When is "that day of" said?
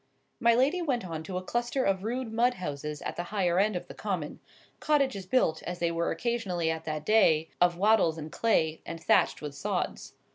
6.85-7.77